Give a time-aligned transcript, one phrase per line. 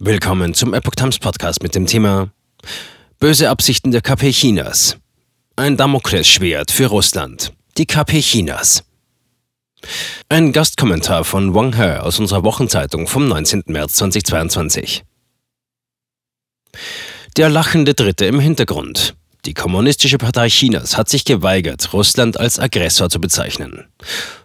[0.00, 2.32] Willkommen zum Epoch Times Podcast mit dem Thema
[3.20, 4.98] Böse Absichten der KP Chinas.
[5.54, 7.52] Ein Damoklesschwert für Russland.
[7.78, 8.82] Die KP Chinas.
[10.28, 13.62] Ein Gastkommentar von Wang He aus unserer Wochenzeitung vom 19.
[13.66, 15.04] März 2022.
[17.36, 19.14] Der lachende Dritte im Hintergrund.
[19.46, 23.84] Die Kommunistische Partei Chinas hat sich geweigert, Russland als Aggressor zu bezeichnen.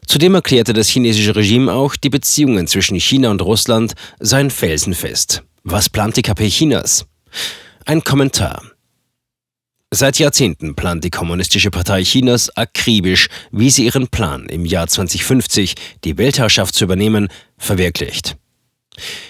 [0.05, 5.43] Zudem erklärte das chinesische Regime auch, die Beziehungen zwischen China und Russland seien felsenfest.
[5.63, 7.05] Was plant die KP Chinas?
[7.85, 8.61] Ein Kommentar.
[9.91, 15.75] Seit Jahrzehnten plant die Kommunistische Partei Chinas akribisch, wie sie ihren Plan, im Jahr 2050
[16.03, 18.35] die Weltherrschaft zu übernehmen, verwirklicht.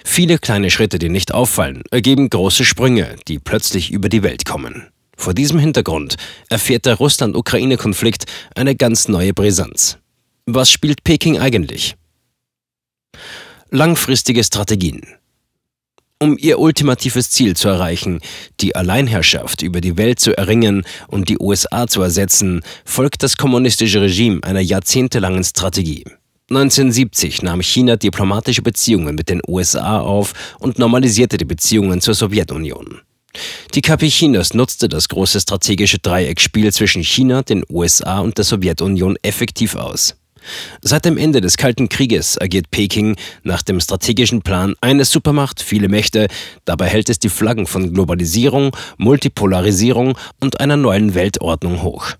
[0.03, 4.87] Viele kleine Schritte, die nicht auffallen, ergeben große Sprünge, die plötzlich über die Welt kommen.
[5.19, 6.15] Vor diesem Hintergrund
[6.47, 8.23] erfährt der Russland-Ukraine-Konflikt
[8.55, 9.97] eine ganz neue Brisanz.
[10.45, 11.97] Was spielt Peking eigentlich?
[13.69, 15.01] Langfristige Strategien.
[16.21, 18.21] Um ihr ultimatives Ziel zu erreichen,
[18.61, 24.01] die Alleinherrschaft über die Welt zu erringen und die USA zu ersetzen, folgt das kommunistische
[24.01, 26.05] Regime einer jahrzehntelangen Strategie.
[26.49, 33.01] 1970 nahm China diplomatische Beziehungen mit den USA auf und normalisierte die Beziehungen zur Sowjetunion.
[33.75, 39.17] Die KP Chinas nutzte das große strategische Dreieckspiel zwischen China, den USA und der Sowjetunion
[39.21, 40.15] effektiv aus.
[40.81, 45.89] Seit dem Ende des Kalten Krieges agiert Peking nach dem strategischen Plan eine Supermacht, viele
[45.89, 46.27] Mächte.
[46.65, 52.13] Dabei hält es die Flaggen von Globalisierung, Multipolarisierung und einer neuen Weltordnung hoch.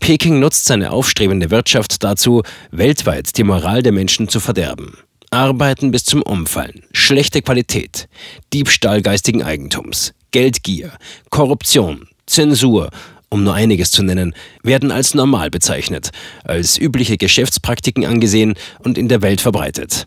[0.00, 4.98] Peking nutzt seine aufstrebende Wirtschaft dazu, weltweit die Moral der Menschen zu verderben.
[5.34, 8.08] Arbeiten bis zum Umfallen, schlechte Qualität,
[8.52, 10.92] Diebstahl geistigen Eigentums, Geldgier,
[11.30, 12.90] Korruption, Zensur
[13.30, 16.10] um nur einiges zu nennen, werden als normal bezeichnet,
[16.44, 20.06] als übliche Geschäftspraktiken angesehen und in der Welt verbreitet.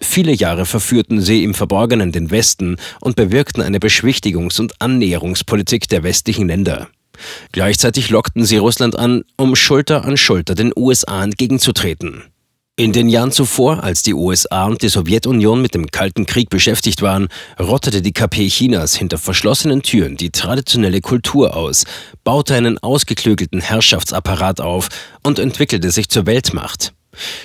[0.00, 6.02] Viele Jahre verführten sie im Verborgenen den Westen und bewirkten eine Beschwichtigungs- und Annäherungspolitik der
[6.02, 6.88] westlichen Länder.
[7.52, 12.24] Gleichzeitig lockten sie Russland an, um Schulter an Schulter den USA entgegenzutreten.
[12.76, 17.02] In den Jahren zuvor, als die USA und die Sowjetunion mit dem Kalten Krieg beschäftigt
[17.02, 21.84] waren, rottete die KP Chinas hinter verschlossenen Türen die traditionelle Kultur aus,
[22.24, 24.88] baute einen ausgeklügelten Herrschaftsapparat auf
[25.22, 26.92] und entwickelte sich zur Weltmacht.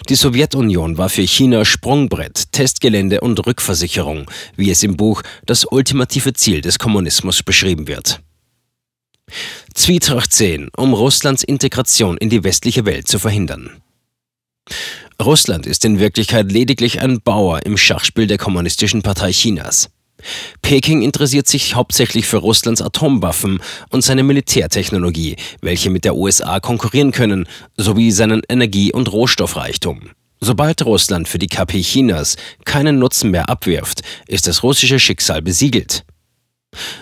[0.09, 4.25] Die Sowjetunion war für China Sprungbrett, Testgelände und Rückversicherung,
[4.55, 8.19] wie es im Buch Das ultimative Ziel des Kommunismus beschrieben wird.
[9.75, 13.79] Zwietracht 10, um Russlands Integration in die westliche Welt zu verhindern.
[15.21, 19.89] Russland ist in Wirklichkeit lediglich ein Bauer im Schachspiel der Kommunistischen Partei Chinas.
[20.61, 23.59] Peking interessiert sich hauptsächlich für Russlands Atomwaffen
[23.89, 30.11] und seine Militärtechnologie, welche mit der USA konkurrieren können, sowie seinen Energie- und Rohstoffreichtum.
[30.39, 36.05] Sobald Russland für die KP Chinas keinen Nutzen mehr abwirft, ist das russische Schicksal besiegelt.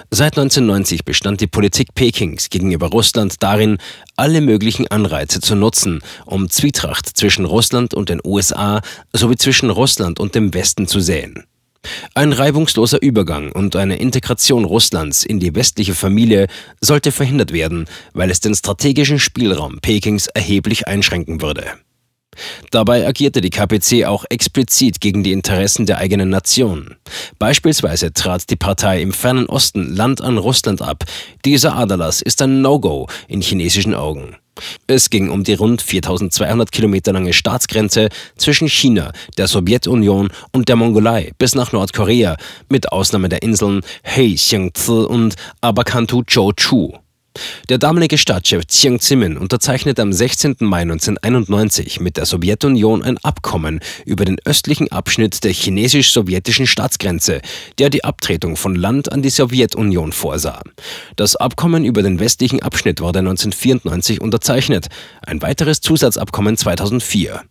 [0.10, 3.78] Seit 1990 bestand die Politik Pekings gegenüber Russland darin,
[4.16, 8.82] alle möglichen Anreize zu nutzen, um Zwietracht zwischen Russland und den USA
[9.14, 11.44] sowie zwischen Russland und dem Westen zu säen.
[12.16, 16.48] Ein reibungsloser Übergang und eine Integration Russlands in die westliche Familie
[16.82, 21.66] sollte verhindert werden, weil es den strategischen Spielraum Pekings erheblich einschränken würde.
[22.72, 26.96] Dabei agierte die KPC auch explizit gegen die Interessen der eigenen Nation.
[27.40, 31.04] Beispielsweise trat die Partei im fernen Osten Land an Russland ab.
[31.46, 34.36] Dieser Aderlass ist ein No-Go in chinesischen Augen.
[34.88, 40.76] Es ging um die rund 4200 Kilometer lange Staatsgrenze zwischen China, der Sowjetunion und der
[40.76, 42.38] Mongolei bis nach Nordkorea,
[42.70, 46.54] mit Ausnahme der Inseln Hei, Xiangzi und Abakantu Zhou
[47.70, 50.58] der damalige Staatschef Jiang Zemin unterzeichnete am 16.
[50.60, 57.42] Mai 1991 mit der Sowjetunion ein Abkommen über den östlichen Abschnitt der chinesisch-sowjetischen Staatsgrenze,
[57.80, 60.62] der die Abtretung von Land an die Sowjetunion vorsah.
[61.16, 64.88] Das Abkommen über den westlichen Abschnitt wurde 1994 unterzeichnet,
[65.26, 67.42] ein weiteres Zusatzabkommen 2004.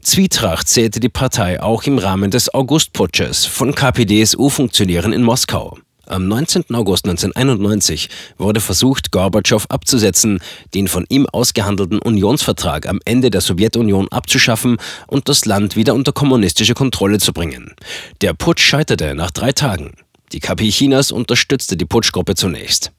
[0.00, 5.78] Zwietracht zählte die Partei auch im Rahmen des Augustputsches von KPDSU-Funktionären in Moskau.
[6.08, 6.74] Am 19.
[6.74, 8.08] August 1991
[8.38, 10.40] wurde versucht, Gorbatschow abzusetzen,
[10.72, 16.12] den von ihm ausgehandelten Unionsvertrag am Ende der Sowjetunion abzuschaffen und das Land wieder unter
[16.12, 17.74] kommunistische Kontrolle zu bringen.
[18.22, 19.92] Der Putsch scheiterte nach drei Tagen.
[20.32, 22.90] Die KP Chinas unterstützte die Putschgruppe zunächst.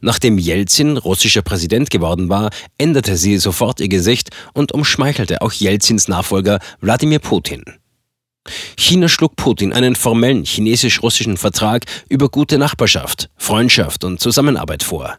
[0.00, 6.08] Nachdem Jelzin russischer Präsident geworden war, änderte sie sofort ihr Gesicht und umschmeichelte auch Jelzins
[6.08, 7.62] Nachfolger Wladimir Putin.
[8.76, 15.16] China schlug Putin einen formellen chinesisch-russischen Vertrag über gute Nachbarschaft, Freundschaft und Zusammenarbeit vor.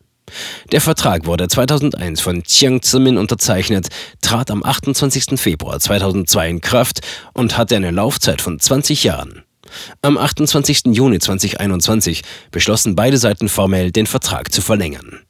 [0.71, 3.87] Der Vertrag wurde 2001 von Jiang Zemin unterzeichnet,
[4.21, 5.39] trat am 28.
[5.39, 7.01] Februar 2002 in Kraft
[7.33, 9.43] und hatte eine Laufzeit von 20 Jahren.
[10.01, 10.87] Am 28.
[10.87, 15.21] Juni 2021 beschlossen beide Seiten formell, den Vertrag zu verlängern.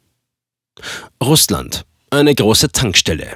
[1.23, 1.83] Russland.
[2.09, 3.33] Eine große Tankstelle.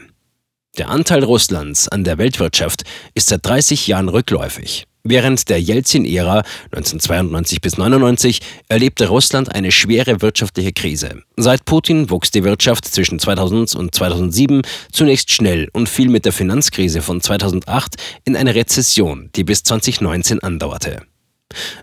[0.77, 2.83] Der Anteil Russlands an der Weltwirtschaft
[3.13, 4.87] ist seit 30 Jahren rückläufig.
[5.03, 8.39] Während der Jelzin-Ära 1992 bis 99
[8.69, 11.23] erlebte Russland eine schwere wirtschaftliche Krise.
[11.35, 14.61] Seit Putin wuchs die Wirtschaft zwischen 2000 und 2007
[14.93, 20.41] zunächst schnell und fiel mit der Finanzkrise von 2008 in eine Rezession, die bis 2019
[20.41, 21.01] andauerte.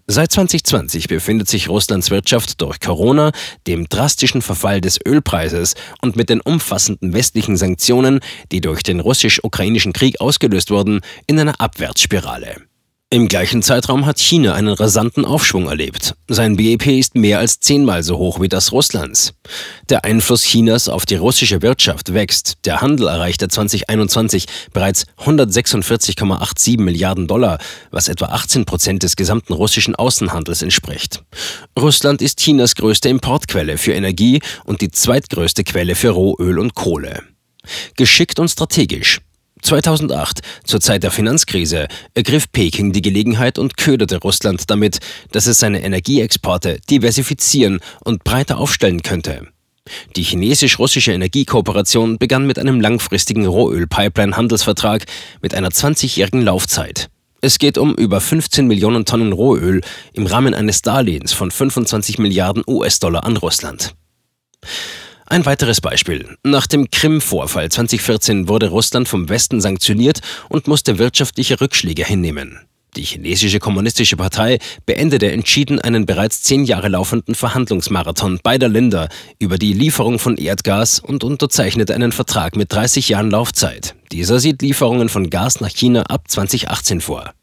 [0.06, 3.32] Seit 2020 befindet sich Russlands Wirtschaft durch Corona,
[3.66, 8.20] dem drastischen Verfall des Ölpreises und mit den umfassenden westlichen Sanktionen,
[8.52, 12.67] die durch den russisch-ukrainischen Krieg ausgelöst wurden, in einer Abwärtsspirale.
[13.10, 16.14] Im gleichen Zeitraum hat China einen rasanten Aufschwung erlebt.
[16.28, 19.32] Sein BIP ist mehr als zehnmal so hoch wie das Russlands.
[19.88, 22.58] Der Einfluss Chinas auf die russische Wirtschaft wächst.
[22.66, 24.44] Der Handel erreichte 2021
[24.74, 27.56] bereits 146,87 Milliarden Dollar,
[27.90, 31.22] was etwa 18 Prozent des gesamten russischen Außenhandels entspricht.
[31.78, 37.22] Russland ist Chinas größte Importquelle für Energie und die zweitgrößte Quelle für Rohöl und Kohle.
[37.96, 39.22] Geschickt und strategisch.
[39.62, 44.98] 2008, zur Zeit der Finanzkrise, ergriff Peking die Gelegenheit und köderte Russland damit,
[45.32, 49.48] dass es seine Energieexporte diversifizieren und breiter aufstellen könnte.
[50.16, 55.06] Die chinesisch-russische Energiekooperation begann mit einem langfristigen Rohöl-Pipeline-Handelsvertrag
[55.40, 57.08] mit einer 20-jährigen Laufzeit.
[57.40, 59.80] Es geht um über 15 Millionen Tonnen Rohöl
[60.12, 63.94] im Rahmen eines Darlehens von 25 Milliarden US-Dollar an Russland.
[65.30, 66.38] Ein weiteres Beispiel.
[66.42, 72.60] Nach dem Krim-Vorfall 2014 wurde Russland vom Westen sanktioniert und musste wirtschaftliche Rückschläge hinnehmen.
[72.96, 79.58] Die chinesische kommunistische Partei beendete entschieden einen bereits zehn Jahre laufenden Verhandlungsmarathon beider Länder über
[79.58, 83.94] die Lieferung von Erdgas und unterzeichnete einen Vertrag mit 30 Jahren Laufzeit.
[84.10, 87.34] Dieser sieht Lieferungen von Gas nach China ab 2018 vor.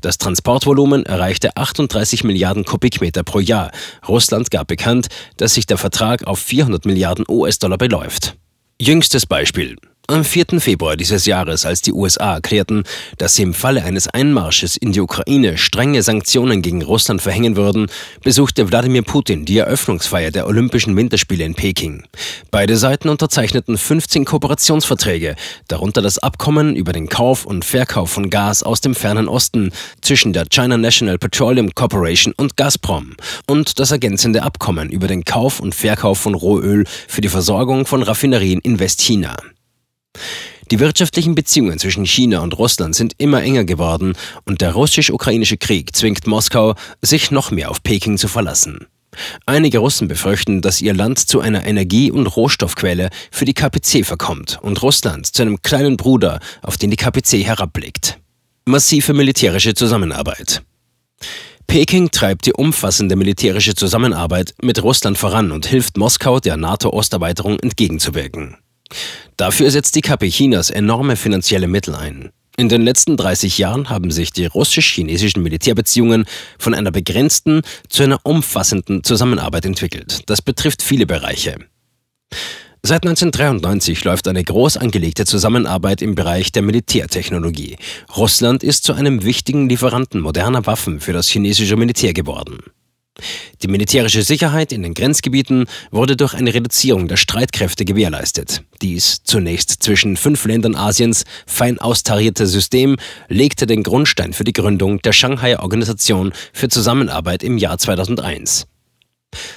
[0.00, 3.70] Das Transportvolumen erreichte 38 Milliarden Kubikmeter pro Jahr.
[4.08, 8.36] Russland gab bekannt, dass sich der Vertrag auf 400 Milliarden US-Dollar beläuft.
[8.80, 9.76] Jüngstes Beispiel.
[10.10, 10.58] Am 4.
[10.58, 12.82] Februar dieses Jahres, als die USA erklärten,
[13.18, 17.86] dass sie im Falle eines Einmarsches in die Ukraine strenge Sanktionen gegen Russland verhängen würden,
[18.24, 22.02] besuchte Wladimir Putin die Eröffnungsfeier der Olympischen Winterspiele in Peking.
[22.50, 25.36] Beide Seiten unterzeichneten 15 Kooperationsverträge,
[25.68, 29.70] darunter das Abkommen über den Kauf und Verkauf von Gas aus dem fernen Osten
[30.00, 33.14] zwischen der China National Petroleum Corporation und Gazprom
[33.46, 38.02] und das ergänzende Abkommen über den Kauf und Verkauf von Rohöl für die Versorgung von
[38.02, 39.36] Raffinerien in Westchina.
[40.70, 44.14] Die wirtschaftlichen Beziehungen zwischen China und Russland sind immer enger geworden
[44.44, 48.86] und der russisch-ukrainische Krieg zwingt Moskau, sich noch mehr auf Peking zu verlassen.
[49.46, 54.60] Einige Russen befürchten, dass ihr Land zu einer Energie- und Rohstoffquelle für die KPC verkommt
[54.62, 58.18] und Russland zu einem kleinen Bruder, auf den die KPC herabblickt.
[58.66, 60.62] Massive militärische Zusammenarbeit.
[61.66, 68.56] Peking treibt die umfassende militärische Zusammenarbeit mit Russland voran und hilft Moskau der NATO-Osterweiterung entgegenzuwirken.
[69.36, 72.30] Dafür setzt die KP Chinas enorme finanzielle Mittel ein.
[72.56, 76.26] In den letzten 30 Jahren haben sich die russisch-chinesischen Militärbeziehungen
[76.58, 80.22] von einer begrenzten zu einer umfassenden Zusammenarbeit entwickelt.
[80.26, 81.56] Das betrifft viele Bereiche.
[82.82, 87.76] Seit 1993 läuft eine groß angelegte Zusammenarbeit im Bereich der Militärtechnologie.
[88.16, 92.58] Russland ist zu einem wichtigen Lieferanten moderner Waffen für das chinesische Militär geworden.
[93.62, 98.62] Die militärische Sicherheit in den Grenzgebieten wurde durch eine Reduzierung der Streitkräfte gewährleistet.
[98.80, 102.96] Dies, zunächst zwischen fünf Ländern Asiens fein austarierte System,
[103.28, 108.66] legte den Grundstein für die Gründung der Shanghai Organisation für Zusammenarbeit im Jahr 2001.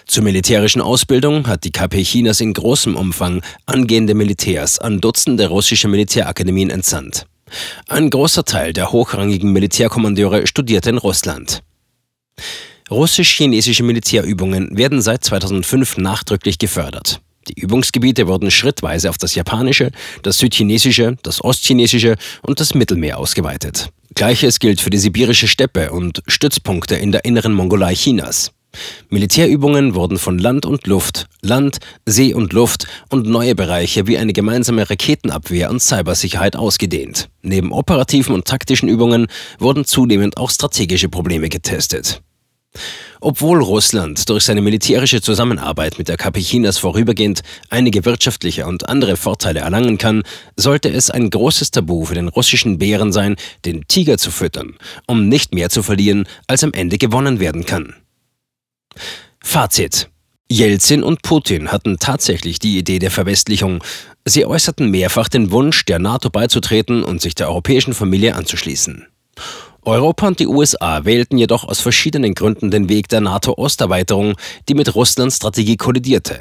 [0.05, 5.87] Zur militärischen Ausbildung hat die KP Chinas in großem Umfang angehende Militärs an Dutzende russische
[5.87, 7.25] Militärakademien entsandt.
[7.87, 11.63] Ein großer Teil der hochrangigen Militärkommandeure studierte in Russland.
[12.93, 17.21] Russisch-chinesische Militärübungen werden seit 2005 nachdrücklich gefördert.
[17.47, 23.89] Die Übungsgebiete wurden schrittweise auf das Japanische, das Südchinesische, das Ostchinesische und das Mittelmeer ausgeweitet.
[24.13, 28.51] Gleiches gilt für die sibirische Steppe und Stützpunkte in der inneren Mongolei Chinas.
[29.09, 34.33] Militärübungen wurden von Land und Luft, Land, See und Luft und neue Bereiche wie eine
[34.33, 37.29] gemeinsame Raketenabwehr und Cybersicherheit ausgedehnt.
[37.41, 42.21] Neben operativen und taktischen Übungen wurden zunehmend auch strategische Probleme getestet.
[43.21, 49.15] Obwohl Russland durch seine militärische Zusammenarbeit mit der KP Chinas vorübergehend einige wirtschaftliche und andere
[49.15, 50.23] Vorteile erlangen kann,
[50.57, 54.75] sollte es ein großes Tabu für den russischen Bären sein, den Tiger zu füttern,
[55.07, 57.95] um nicht mehr zu verlieren, als am Ende gewonnen werden kann.
[59.41, 60.09] Fazit.
[60.51, 63.83] Jelzin und Putin hatten tatsächlich die Idee der Verwestlichung.
[64.25, 69.07] Sie äußerten mehrfach den Wunsch, der NATO beizutreten und sich der europäischen Familie anzuschließen.
[69.85, 74.35] Europa und die USA wählten jedoch aus verschiedenen Gründen den Weg der NATO-Osterweiterung,
[74.69, 76.39] die mit Russlands Strategie kollidierte.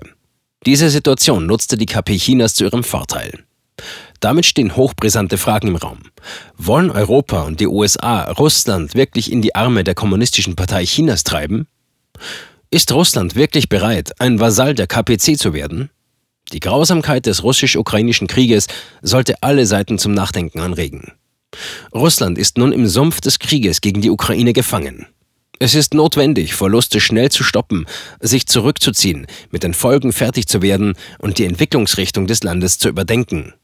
[0.65, 3.43] Diese Situation nutzte die KP Chinas zu ihrem Vorteil.
[4.21, 5.99] Damit stehen hochbrisante Fragen im Raum.
[6.57, 11.67] Wollen Europa und die USA Russland wirklich in die Arme der Kommunistischen Partei Chinas treiben?
[12.71, 15.91] Ist Russland wirklich bereit, ein Vasall der KPC zu werden?
[16.53, 18.69] Die Grausamkeit des russisch-ukrainischen Krieges
[19.01, 21.13] sollte alle Seiten zum Nachdenken anregen.
[21.95, 25.07] Russland ist nun im Sumpf des Krieges gegen die Ukraine gefangen.
[25.59, 27.87] Es ist notwendig, Verluste schnell zu stoppen,
[28.21, 33.55] sich zurückzuziehen, mit den Folgen fertig zu werden und die Entwicklungsrichtung des Landes zu überdenken.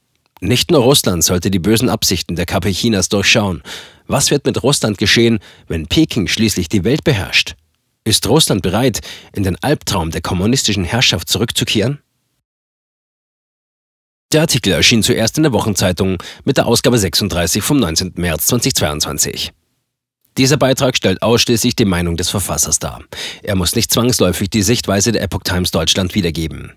[0.41, 3.63] Nicht nur Russland sollte die bösen Absichten der KP Chinas durchschauen.
[4.07, 7.57] Was wird mit Russland geschehen, wenn Peking schließlich die Welt beherrscht?
[8.05, 9.01] Ist Russland bereit,
[9.35, 11.99] in den Albtraum der kommunistischen Herrschaft zurückzukehren?
[14.31, 18.13] Der Artikel erschien zuerst in der Wochenzeitung mit der Ausgabe 36 vom 19.
[18.17, 19.53] März 2022.
[20.37, 23.03] Dieser Beitrag stellt ausschließlich die Meinung des Verfassers dar.
[23.43, 26.75] Er muss nicht zwangsläufig die Sichtweise der Epoch Times Deutschland wiedergeben.